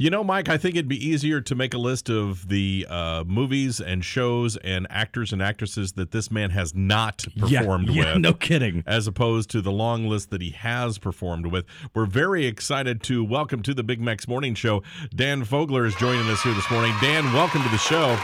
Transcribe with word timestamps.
You 0.00 0.10
know, 0.10 0.22
Mike, 0.22 0.48
I 0.48 0.56
think 0.58 0.76
it'd 0.76 0.86
be 0.86 1.04
easier 1.04 1.40
to 1.40 1.56
make 1.56 1.74
a 1.74 1.78
list 1.78 2.08
of 2.08 2.46
the 2.46 2.86
uh, 2.88 3.24
movies 3.26 3.80
and 3.80 4.04
shows 4.04 4.56
and 4.58 4.86
actors 4.90 5.32
and 5.32 5.42
actresses 5.42 5.94
that 5.94 6.12
this 6.12 6.30
man 6.30 6.50
has 6.50 6.72
not 6.72 7.26
performed 7.36 7.88
yeah, 7.88 8.04
yeah, 8.04 8.12
with. 8.14 8.22
no 8.22 8.32
kidding. 8.32 8.84
As 8.86 9.08
opposed 9.08 9.50
to 9.50 9.60
the 9.60 9.72
long 9.72 10.06
list 10.06 10.30
that 10.30 10.40
he 10.40 10.50
has 10.50 10.98
performed 10.98 11.46
with. 11.46 11.64
We're 11.94 12.06
very 12.06 12.46
excited 12.46 13.02
to 13.04 13.24
welcome 13.24 13.60
to 13.64 13.74
the 13.74 13.82
Big 13.82 14.00
Mex 14.00 14.28
Morning 14.28 14.54
Show. 14.54 14.84
Dan 15.12 15.44
Fogler 15.44 15.84
is 15.84 15.96
joining 15.96 16.30
us 16.30 16.44
here 16.44 16.54
this 16.54 16.70
morning. 16.70 16.94
Dan, 17.00 17.32
welcome 17.32 17.64
to 17.64 17.68
the 17.68 17.78
show. 17.78 18.16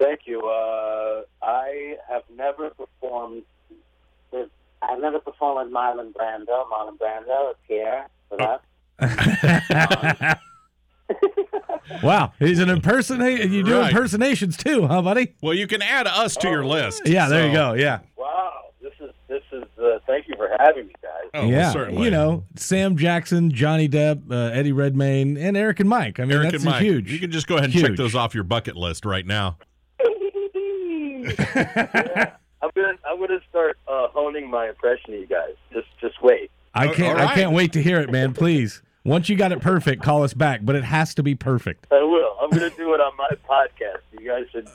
Thank 0.00 0.20
you. 0.24 0.40
Uh, 0.40 1.24
I 1.42 1.96
have 2.08 2.22
never 2.34 2.70
performed. 2.70 3.42
With, 4.30 4.48
I've 4.80 5.02
never 5.02 5.18
performed 5.20 5.66
with 5.66 5.76
Marlon 5.76 6.14
Brando. 6.14 6.66
Marlon 6.70 6.96
Brando 6.96 7.50
is 7.50 7.56
here 7.68 8.06
with 8.30 8.40
us. 8.40 8.62
wow, 12.02 12.32
he's 12.38 12.58
an 12.58 12.70
impersonator. 12.70 13.46
You 13.46 13.62
do 13.62 13.78
Right. 13.78 13.92
impersonations 13.92 14.56
too, 14.56 14.86
huh, 14.86 15.02
buddy? 15.02 15.34
Well, 15.42 15.54
you 15.54 15.66
can 15.66 15.82
add 15.82 16.06
us 16.06 16.36
to 16.36 16.48
your 16.48 16.64
list. 16.64 17.02
Yeah, 17.06 17.28
there 17.28 17.44
you 17.46 17.52
So- 17.52 17.54
go. 17.54 17.72
Yeah. 17.74 18.00
Wow, 18.16 18.52
this 18.80 18.92
is 19.00 19.10
this 19.28 19.42
is. 19.52 19.64
Uh, 19.78 19.98
thank 20.06 20.28
you 20.28 20.34
for 20.36 20.48
having 20.58 20.86
me, 20.86 20.94
guys. 21.02 21.10
Oh, 21.34 21.40
well, 21.42 21.50
yeah, 21.50 21.70
certainly. 21.72 22.04
you 22.04 22.10
know 22.10 22.44
Sam 22.56 22.96
Jackson, 22.96 23.50
Johnny 23.52 23.88
Depp, 23.88 24.30
uh, 24.30 24.50
Eddie 24.52 24.72
Redmayne, 24.72 25.36
and 25.36 25.56
Eric 25.56 25.80
and 25.80 25.88
Mike. 25.88 26.20
I 26.20 26.24
mean, 26.24 26.32
Eric 26.38 26.52
that's 26.52 26.64
and 26.64 26.72
Mike, 26.72 26.82
huge. 26.82 27.12
you 27.12 27.18
can 27.18 27.30
just 27.30 27.46
go 27.46 27.56
ahead 27.56 27.66
and 27.70 27.74
check 27.74 27.90
Huge. 27.90 27.98
those 27.98 28.14
off 28.14 28.34
your 28.34 28.44
bucket 28.44 28.76
list 28.76 29.04
right 29.04 29.26
now. 29.26 29.58
yeah. 30.00 31.24
I'm 32.62 32.70
gonna 32.76 32.94
I'm 33.04 33.18
gonna 33.18 33.40
start 33.50 33.76
uh, 33.88 34.06
honing 34.08 34.48
my 34.48 34.68
impression 34.68 35.14
of 35.14 35.20
you 35.20 35.26
guys. 35.26 35.54
Just 35.72 35.88
just 36.00 36.22
wait. 36.22 36.50
I 36.74 36.88
can't. 36.88 37.16
all 37.18 37.22
I 37.22 37.26
right. 37.26 37.34
can't 37.34 37.52
wait 37.52 37.72
to 37.74 37.82
hear 37.82 37.98
it, 38.00 38.10
man. 38.10 38.32
Please, 38.34 38.82
once 39.04 39.28
you 39.28 39.36
got 39.36 39.52
it 39.52 39.60
perfect, 39.60 40.02
call 40.02 40.22
us 40.22 40.34
back. 40.34 40.60
But 40.62 40.76
it 40.76 40.84
has 40.84 41.14
to 41.14 41.22
be 41.22 41.34
perfect. 41.34 41.86
I 41.90 42.02
will. 42.02 42.36
I'm 42.40 42.50
gonna 42.50 42.70
do 42.70 42.94
it 42.94 43.00
on 43.00 43.12
my 43.16 43.30
podcast. 43.48 44.02
You 44.18 44.28
guys 44.28 44.46
should 44.52 44.68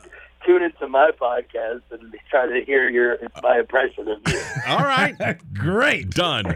tune 0.46 0.64
into 0.64 0.88
my 0.88 1.12
podcast 1.20 1.82
and 1.92 2.16
try 2.30 2.48
to 2.48 2.64
hear 2.66 2.90
your 2.90 3.18
my 3.44 3.60
impression 3.60 4.08
of 4.08 4.20
you. 4.28 4.42
All 4.68 4.80
right. 4.80 5.16
Great. 5.54 6.10
Done. 6.12 6.56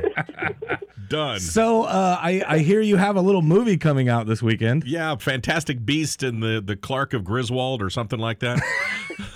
Done. 1.09 1.39
So 1.39 1.83
uh, 1.83 2.17
I, 2.21 2.41
I 2.47 2.59
hear 2.59 2.79
you 2.79 2.95
have 2.95 3.17
a 3.17 3.21
little 3.21 3.41
movie 3.41 3.77
coming 3.77 4.07
out 4.07 4.27
this 4.27 4.41
weekend. 4.41 4.85
Yeah, 4.85 5.15
Fantastic 5.17 5.85
Beast 5.85 6.23
and 6.23 6.41
the, 6.41 6.61
the 6.65 6.77
Clark 6.77 7.13
of 7.13 7.25
Griswold 7.25 7.81
or 7.81 7.89
something 7.89 8.19
like 8.19 8.39
that. 8.39 8.61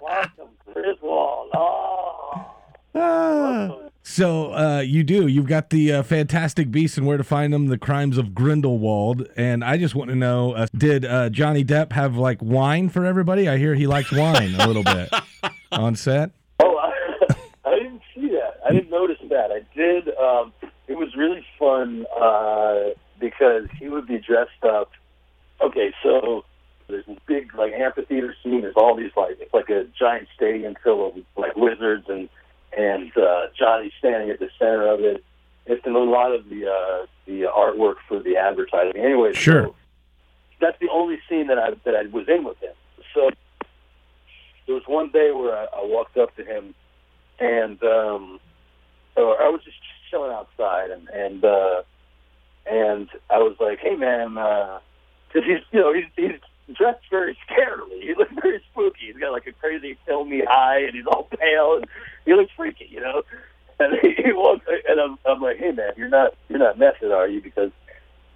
Welcome, 0.00 0.48
Griswold. 0.72 1.50
Oh. 1.54 2.50
Ah. 2.94 3.87
So 4.10 4.54
uh, 4.54 4.80
you 4.80 5.04
do. 5.04 5.26
You've 5.26 5.46
got 5.46 5.68
the 5.68 5.92
uh, 5.92 6.02
Fantastic 6.02 6.70
Beasts 6.70 6.96
and 6.96 7.06
Where 7.06 7.18
to 7.18 7.22
Find 7.22 7.52
Them: 7.52 7.66
The 7.66 7.76
Crimes 7.76 8.16
of 8.16 8.34
Grindelwald. 8.34 9.28
And 9.36 9.62
I 9.62 9.76
just 9.76 9.94
want 9.94 10.08
to 10.08 10.16
know: 10.16 10.52
uh, 10.52 10.66
Did 10.74 11.04
uh, 11.04 11.28
Johnny 11.28 11.62
Depp 11.62 11.92
have 11.92 12.16
like 12.16 12.40
wine 12.40 12.88
for 12.88 13.04
everybody? 13.04 13.50
I 13.50 13.58
hear 13.58 13.74
he 13.74 13.86
likes 13.86 14.10
wine 14.10 14.54
a 14.54 14.66
little 14.66 14.82
bit 14.82 15.12
on 15.72 15.94
set. 15.94 16.30
Oh, 16.58 16.74
I, 16.78 17.34
I 17.66 17.74
didn't 17.78 18.00
see 18.14 18.28
that. 18.28 18.58
I 18.66 18.72
didn't 18.72 18.88
notice 18.88 19.18
that. 19.28 19.52
I 19.52 19.60
did. 19.76 20.08
Um, 20.16 20.54
it 20.86 20.96
was 20.96 21.14
really 21.14 21.44
fun 21.58 22.06
uh, 22.18 22.94
because 23.20 23.68
he 23.78 23.90
would 23.90 24.06
be 24.06 24.18
dressed 24.18 24.64
up. 24.64 24.90
Okay, 25.62 25.92
so 26.02 26.46
there's 26.88 27.04
this 27.04 27.18
big 27.26 27.54
like 27.54 27.74
amphitheater 27.74 28.34
scene. 28.42 28.62
There's 28.62 28.74
all 28.74 28.96
these 28.96 29.12
like 29.18 29.36
it's 29.38 29.52
like 29.52 29.68
a 29.68 29.84
giant 29.98 30.28
stadium 30.34 30.76
filled 30.82 31.16
with 31.16 31.24
like 31.36 31.56
wizards 31.56 32.06
and 32.08 32.30
and 32.76 33.16
uh, 33.16 33.46
Johnny's 33.58 33.92
standing 33.98 34.30
at 34.30 34.38
the 34.38 34.50
center 34.58 34.86
of 34.86 35.00
it. 35.00 35.24
It's 35.66 35.84
in 35.86 35.94
a 35.94 35.98
lot 35.98 36.34
of 36.34 36.48
the 36.48 36.66
uh, 36.66 37.06
the 37.26 37.42
artwork 37.42 37.96
for 38.08 38.20
the 38.20 38.36
advertising. 38.36 39.00
Anyway, 39.00 39.32
Sure. 39.34 39.64
So 39.64 39.74
that's 40.60 40.78
the 40.80 40.88
only 40.90 41.18
scene 41.28 41.48
that 41.48 41.58
I 41.58 41.70
that 41.84 41.94
I 41.94 42.06
was 42.10 42.26
in 42.28 42.44
with 42.44 42.58
him. 42.58 42.74
So 43.14 43.30
there 44.66 44.74
was 44.74 44.84
one 44.86 45.10
day 45.10 45.30
where 45.32 45.56
I, 45.56 45.64
I 45.64 45.84
walked 45.84 46.16
up 46.16 46.34
to 46.36 46.44
him, 46.44 46.74
and 47.38 47.82
um, 47.82 48.40
or 49.16 49.40
I 49.40 49.48
was 49.48 49.62
just 49.64 49.76
chilling 50.10 50.32
outside, 50.32 50.90
and 50.90 51.08
and 51.08 51.44
uh, 51.44 51.82
and 52.70 53.08
I 53.30 53.38
was 53.38 53.56
like, 53.60 53.78
"Hey, 53.80 53.96
man," 53.96 54.34
because 54.34 55.46
he's 55.46 55.60
you 55.70 55.80
know 55.80 55.92
he's 55.92 56.06
he's 56.16 56.40
dressed 56.76 57.04
very 57.10 57.36
scarily. 57.48 58.02
He 58.02 58.14
looks 58.16 58.32
very 58.42 58.62
spooky. 58.70 59.06
He's 59.06 59.16
got 59.16 59.32
like 59.32 59.46
a 59.46 59.52
crazy 59.52 59.98
filmy 60.06 60.42
eye, 60.46 60.84
and 60.86 60.94
he's 60.94 61.06
all 61.06 61.28
pale, 61.38 61.76
and 61.76 61.86
he 62.24 62.34
looks 62.34 62.52
freaky, 62.56 62.88
you 62.90 63.00
know. 63.00 63.22
And 63.80 63.98
he, 64.02 64.14
he 64.24 64.32
walks, 64.32 64.66
and 64.88 65.00
I'm 65.00 65.18
I'm 65.26 65.40
like, 65.40 65.58
"Hey, 65.58 65.72
man, 65.72 65.92
you're 65.96 66.08
not 66.08 66.34
you're 66.48 66.58
not 66.58 66.78
messing, 66.78 67.12
are 67.12 67.28
you?" 67.28 67.40
Because 67.40 67.70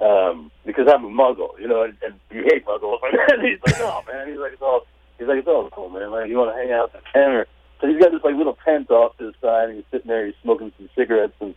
um, 0.01 0.51
because 0.67 0.89
I'm 0.89 1.05
a 1.05 1.09
muggle, 1.09 1.59
you 1.61 1.69
know, 1.69 1.83
and, 1.83 1.97
and 2.03 2.15
you 2.31 2.43
hate 2.45 2.67
muggles. 2.67 2.99
And 3.29 3.43
he's 3.43 3.59
like, 3.67 3.79
"No, 3.79 4.03
man," 4.07 4.29
he's 4.29 4.39
like, 4.39 4.53
"It's 4.53 4.63
all." 4.63 4.87
He's 5.19 5.29
like, 5.29 5.39
it's 5.39 5.47
all 5.47 5.71
cool, 5.71 5.89
man. 5.89 6.11
Like, 6.11 6.29
you 6.29 6.37
want 6.37 6.51
to 6.51 6.61
hang 6.61 6.73
out 6.73 6.91
at 6.93 7.05
the 7.05 7.09
tent? 7.13 7.49
So 7.81 7.87
he's 7.87 8.01
got 8.01 8.11
this 8.11 8.25
like 8.25 8.35
little 8.35 8.59
tent 8.65 8.91
off 8.91 9.17
to 9.19 9.31
the 9.31 9.35
side, 9.41 9.69
and 9.69 9.77
he's 9.77 9.85
sitting 9.93 10.09
there, 10.09 10.27
he's 10.27 10.35
smoking 10.43 10.73
some 10.77 10.89
cigarettes, 10.97 11.35
and 11.41 11.55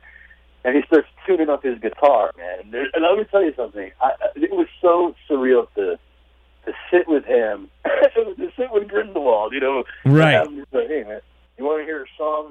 and 0.63 0.75
he 0.75 0.81
starts 0.87 1.07
tuning 1.25 1.49
up 1.49 1.63
his 1.63 1.79
guitar, 1.79 2.31
man. 2.37 2.59
And, 2.61 2.73
there, 2.73 2.87
and 2.93 3.03
let 3.03 3.17
me 3.17 3.25
tell 3.29 3.43
you 3.43 3.53
something. 3.55 3.91
I, 4.01 4.11
it 4.35 4.51
was 4.51 4.67
so 4.81 5.15
surreal 5.29 5.67
to 5.75 5.97
to 6.65 6.73
sit 6.91 7.07
with 7.07 7.25
him, 7.25 7.69
to 7.85 8.51
sit 8.57 8.71
with 8.71 8.87
Grindelwald, 8.87 9.53
you 9.53 9.59
know. 9.59 9.83
Right. 10.05 10.43
Just 10.55 10.73
like, 10.73 10.87
hey, 10.87 11.03
man, 11.03 11.21
you 11.57 11.65
want 11.65 11.81
to 11.81 11.85
hear 11.85 12.03
a 12.03 12.07
song, 12.17 12.49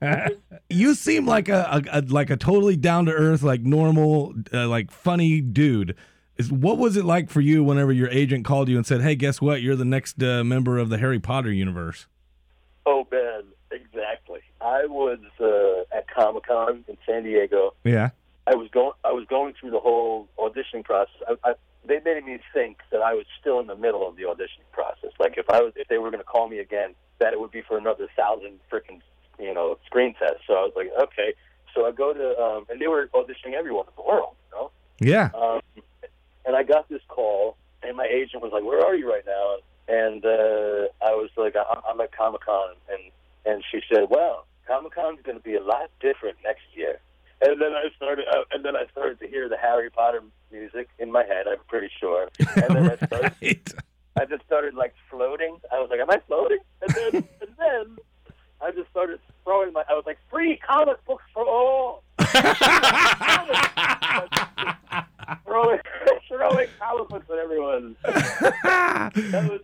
man? 0.00 0.58
you 0.70 0.94
seem 0.94 1.26
like 1.26 1.48
a, 1.48 1.82
a, 1.92 1.98
a 1.98 2.02
like 2.02 2.30
a 2.30 2.36
totally 2.36 2.76
down 2.76 3.06
to 3.06 3.12
earth, 3.12 3.42
like 3.42 3.62
normal, 3.62 4.34
uh, 4.52 4.68
like 4.68 4.90
funny 4.90 5.40
dude. 5.40 5.94
Is 6.36 6.52
what 6.52 6.78
was 6.78 6.96
it 6.96 7.04
like 7.04 7.30
for 7.30 7.40
you 7.40 7.64
whenever 7.64 7.92
your 7.92 8.08
agent 8.10 8.44
called 8.44 8.68
you 8.68 8.76
and 8.76 8.86
said, 8.86 9.02
"Hey, 9.02 9.16
guess 9.16 9.40
what? 9.40 9.60
You're 9.60 9.74
the 9.74 9.84
next 9.84 10.22
uh, 10.22 10.44
member 10.44 10.78
of 10.78 10.88
the 10.88 10.98
Harry 10.98 11.18
Potter 11.18 11.52
universe." 11.52 12.06
oh, 12.88 13.06
Ben, 13.10 13.44
exactly. 13.70 14.40
I 14.60 14.86
was 14.86 15.18
uh, 15.40 15.96
at 15.96 16.08
Comic 16.08 16.46
Con 16.46 16.84
in 16.88 16.96
San 17.06 17.24
Diego. 17.24 17.74
Yeah. 17.84 18.10
I 18.46 18.54
was 18.54 18.68
going. 18.70 18.92
I 19.04 19.12
was 19.12 19.26
going 19.28 19.54
through 19.60 19.72
the 19.72 19.78
whole 19.78 20.26
auditioning 20.38 20.82
process. 20.82 21.14
I, 21.28 21.50
I, 21.50 21.54
they 21.86 22.00
made 22.04 22.24
me 22.24 22.38
think 22.52 22.78
that 22.90 23.00
I 23.02 23.14
was 23.14 23.24
still 23.40 23.60
in 23.60 23.66
the 23.66 23.76
middle 23.76 24.06
of 24.08 24.16
the 24.16 24.22
auditioning 24.24 24.70
process. 24.72 25.10
Like 25.18 25.38
if 25.38 25.48
I 25.50 25.60
was, 25.62 25.72
if 25.76 25.88
they 25.88 25.98
were 25.98 26.10
going 26.10 26.22
to 26.22 26.24
call 26.28 26.48
me 26.48 26.58
again, 26.58 26.94
that 27.18 27.32
it 27.32 27.40
would 27.40 27.50
be 27.50 27.62
for 27.62 27.78
another 27.78 28.08
thousand 28.16 28.60
freaking, 28.70 29.00
you 29.38 29.52
know, 29.54 29.78
screen 29.86 30.14
tests. 30.18 30.42
So 30.46 30.54
I 30.54 30.62
was 30.62 30.72
like, 30.76 30.90
okay. 31.02 31.34
So 31.74 31.86
I 31.86 31.92
go 31.92 32.12
to, 32.12 32.38
um, 32.40 32.66
and 32.70 32.80
they 32.80 32.88
were 32.88 33.08
auditioning 33.14 33.54
everyone 33.56 33.86
in 33.86 33.92
the 33.96 34.02
world, 34.08 34.34
you 34.50 34.58
know. 34.58 34.70
Yeah. 35.00 35.30
Um, 35.34 35.60
and 36.44 36.56
I 36.56 36.62
got 36.62 36.88
this 36.88 37.02
call, 37.08 37.56
and 37.82 37.96
my 37.96 38.06
agent 38.06 38.42
was 38.42 38.52
like, 38.52 38.64
"Where 38.64 38.84
are 38.84 38.94
you 38.94 39.08
right 39.08 39.24
now?" 39.26 39.56
And 39.86 40.24
uh, 40.24 40.88
I 41.04 41.14
was 41.14 41.30
like, 41.36 41.54
I- 41.56 41.80
"I'm 41.88 42.00
at 42.00 42.10
Comic 42.16 42.40
Con," 42.40 42.74
and 42.90 43.02
and 43.44 43.62
she 43.70 43.80
said, 43.92 44.08
"Well, 44.10 44.46
Comic 44.66 44.94
Con's 44.94 45.20
going 45.22 45.36
to 45.36 45.44
be 45.44 45.54
a 45.54 45.62
lot 45.62 45.90
different 46.00 46.38
next 46.42 46.62
year." 46.74 47.00
And 47.40 47.60
then 47.60 47.72
I 47.72 47.88
started, 47.96 48.26
uh, 48.28 48.42
and 48.50 48.64
then 48.64 48.74
I 48.74 48.86
started 48.90 49.20
to 49.20 49.28
hear 49.28 49.48
the 49.48 49.56
Harry 49.56 49.90
Potter 49.90 50.22
music 50.50 50.88
in 50.98 51.12
my 51.12 51.24
head. 51.24 51.46
I'm 51.46 51.58
pretty 51.68 51.90
sure. 51.98 52.28
And 52.56 52.74
then 52.76 52.90
I 52.90 53.06
started. 53.06 53.74
I 54.18 54.24
just 54.24 54.44
started 54.44 54.74
like 54.74 54.94
floating. 55.08 55.58
I 55.72 55.78
was 55.78 55.88
like, 55.90 56.00
"Am 56.00 56.10
I 56.10 56.20
floating?" 56.26 56.58
And 56.82 56.90
then, 56.90 57.14
and 57.40 57.50
then 57.58 57.96
I 58.60 58.72
just 58.72 58.90
started 58.90 59.20
throwing 59.44 59.72
my. 59.72 59.84
I 59.88 59.94
was 59.94 60.02
like, 60.06 60.18
"Free 60.30 60.56
comic 60.56 61.04
books 61.06 61.22
for 61.32 61.44
all!" 61.44 62.02
throwing, 65.44 65.78
throwing 66.28 66.68
comic 66.80 67.08
books 67.08 67.30
at 67.30 67.38
everyone. 67.38 67.94
that 68.02 69.48
was 69.48 69.60